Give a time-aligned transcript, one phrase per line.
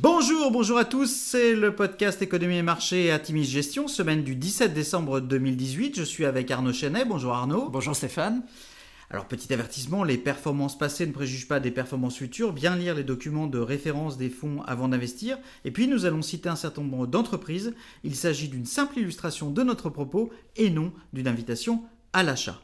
[0.00, 4.36] Bonjour, bonjour à tous, c'est le podcast Économie et Marché à Timis Gestion, semaine du
[4.36, 5.98] 17 décembre 2018.
[5.98, 7.04] Je suis avec Arnaud Chenet.
[7.04, 7.68] Bonjour Arnaud.
[7.68, 8.44] Bonjour Stéphane.
[9.10, 12.52] Alors petit avertissement, les performances passées ne préjugent pas des performances futures.
[12.52, 15.36] Bien lire les documents de référence des fonds avant d'investir.
[15.64, 17.74] Et puis nous allons citer un certain nombre d'entreprises.
[18.04, 22.62] Il s'agit d'une simple illustration de notre propos et non d'une invitation à l'achat.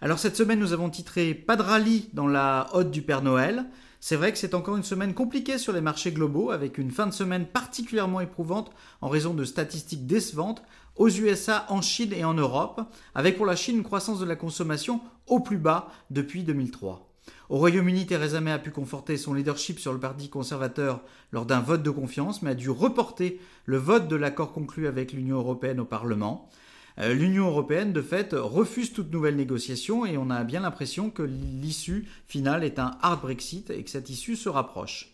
[0.00, 3.66] Alors cette semaine nous avons titré Pas de rallye dans la hotte du Père Noël.
[4.04, 7.06] C'est vrai que c'est encore une semaine compliquée sur les marchés globaux, avec une fin
[7.06, 10.64] de semaine particulièrement éprouvante en raison de statistiques décevantes
[10.96, 12.80] aux USA, en Chine et en Europe,
[13.14, 17.08] avec pour la Chine une croissance de la consommation au plus bas depuis 2003.
[17.48, 21.60] Au Royaume-Uni, Theresa May a pu conforter son leadership sur le Parti conservateur lors d'un
[21.60, 25.78] vote de confiance, mais a dû reporter le vote de l'accord conclu avec l'Union européenne
[25.78, 26.50] au Parlement.
[26.98, 31.22] Euh, L'Union européenne, de fait, refuse toute nouvelle négociation et on a bien l'impression que
[31.22, 35.12] l'issue finale est un hard Brexit et que cette issue se rapproche.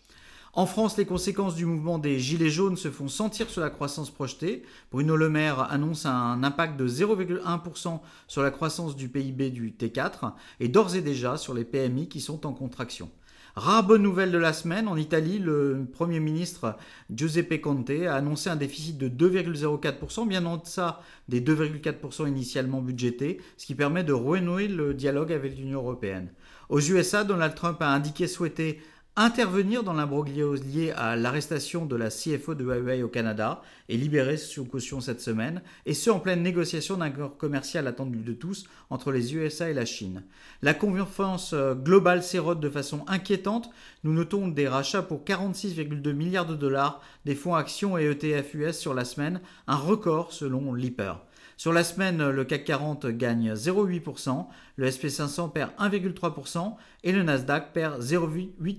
[0.53, 4.09] En France, les conséquences du mouvement des Gilets jaunes se font sentir sur la croissance
[4.09, 4.63] projetée.
[4.91, 10.33] Bruno Le Maire annonce un impact de 0,1% sur la croissance du PIB du T4
[10.59, 13.11] et d'ores et déjà sur les PMI qui sont en contraction.
[13.59, 16.77] Rare bonne nouvelle de la semaine, en Italie, le Premier ministre
[17.13, 23.41] Giuseppe Conte a annoncé un déficit de 2,04%, bien en deçà des 2,4% initialement budgétés,
[23.57, 26.29] ce qui permet de renouer le dialogue avec l'Union européenne.
[26.69, 28.79] Aux USA, Donald Trump a indiqué souhaiter
[29.21, 34.37] intervenir dans l'imbroglio lié à l'arrestation de la CFO de Huawei au Canada et libéré
[34.37, 38.65] sous caution cette semaine, et ce en pleine négociation d'un accord commercial attendu de tous
[38.89, 40.23] entre les USA et la Chine.
[40.61, 43.69] La confiance euh, globale s'érode de façon inquiétante.
[44.05, 48.77] Nous notons des rachats pour 46,2 milliards de dollars des fonds actions et ETF US
[48.77, 51.15] sur la semaine, un record selon Lipper.
[51.57, 54.45] Sur la semaine, le CAC 40 gagne 0,8%,
[54.77, 58.77] le SP500 perd 1,3% et le Nasdaq perd 0,8%.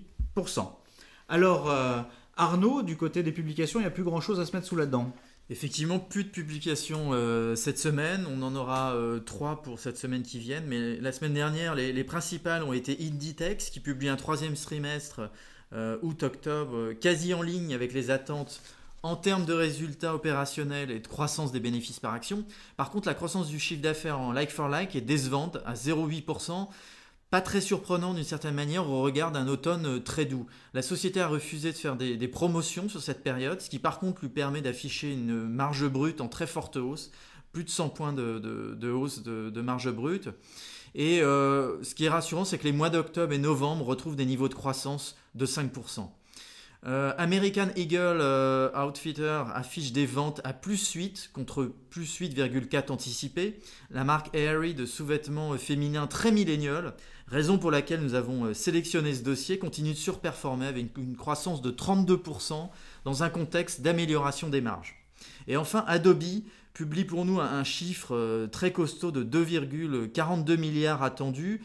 [1.29, 2.01] Alors, euh,
[2.37, 4.87] Arnaud, du côté des publications, il n'y a plus grand-chose à se mettre sous la
[4.87, 5.13] dent.
[5.49, 8.27] Effectivement, plus de publications euh, cette semaine.
[8.31, 10.61] On en aura euh, trois pour cette semaine qui vient.
[10.61, 15.31] Mais la semaine dernière, les, principales ont été Inditex, qui publie un troisième trimestre
[16.03, 18.61] août-octobre, quasi en ligne avec les attentes
[19.03, 22.45] en termes de résultats opérationnels et de croissance des bénéfices par action.
[22.77, 26.69] Par contre, la croissance du chiffre d'affaires en like-for-like est décevante à 0,8%.
[27.31, 30.47] Pas très surprenant d'une certaine manière au regard d'un automne euh, très doux.
[30.75, 34.23] La société a refusé de faire des, promotions sur cette période, ce qui par contre
[34.23, 37.13] lui permet d'afficher une marge brute en très forte hausse,
[37.53, 40.29] plus de 100 points de, hausse de, marge brute.
[40.97, 44.27] Et euh, ce qui est rassurant, c'est que les mois d'octobre et novembre retrouvent des
[44.27, 46.09] niveaux de croissance de 5%.
[46.87, 48.23] Euh, American Eagle
[48.75, 53.59] Outfitter affiche des ventes à plus 8 contre plus 8,4 anticipé.
[53.91, 56.95] La marque Aerie de sous-vêtements féminins très millénial
[57.31, 61.63] Raison pour laquelle nous avons euh, sélectionné ce dossier continue de surperformer avec une croissance
[61.63, 62.69] de 32%
[63.05, 64.97] dans un contexte d'amélioration des marges.
[65.47, 66.43] Et enfin, Adobe
[66.75, 71.63] publie pour nous un chiffre euh, très costaud de 2,42 milliards attendus.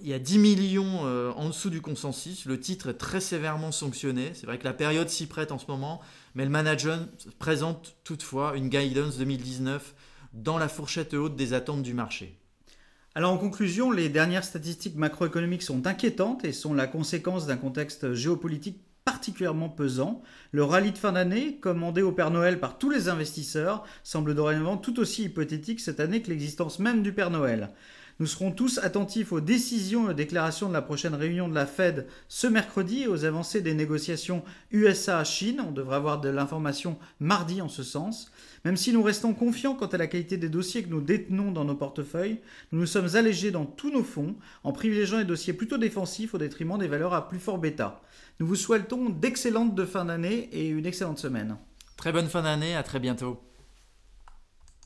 [0.00, 2.46] Il y a 10 millions euh, en dessous du consensus.
[2.46, 4.32] Le titre est très sévèrement sanctionné.
[4.34, 6.00] C'est vrai que la période s'y prête en ce moment,
[6.34, 6.98] mais le manager
[7.38, 9.94] présente toutefois une guidance 2019
[10.32, 12.38] dans la fourchette haute des attentes du marché.
[13.14, 18.14] Alors en conclusion, les dernières statistiques macroéconomiques sont inquiétantes et sont la conséquence d'un contexte
[18.14, 20.22] géopolitique particulièrement pesant.
[20.52, 24.76] Le rallye de fin d'année, commandé au Père Noël par tous les investisseurs, semble dorénavant
[24.76, 27.70] tout aussi hypothétique cette année que l'existence même du Père Noël.
[28.20, 31.66] Nous serons tous attentifs aux décisions et aux déclarations de la prochaine réunion de la
[31.66, 34.42] Fed ce mercredi et aux avancées des négociations
[34.72, 35.62] USA-Chine.
[35.64, 38.32] On devrait avoir de l'information mardi en ce sens.
[38.64, 41.64] Même si nous restons confiants quant à la qualité des dossiers que nous détenons dans
[41.64, 42.40] nos portefeuilles,
[42.72, 46.38] nous nous sommes allégés dans tous nos fonds en privilégiant les dossiers plutôt défensifs au
[46.38, 48.00] détriment des valeurs à plus fort bêta.
[48.40, 51.56] Nous vous souhaitons d'excellentes de fin d'année et une excellente semaine.
[51.96, 53.47] Très bonne fin d'année, à très bientôt.